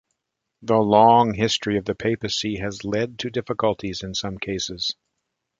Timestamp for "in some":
4.01-4.39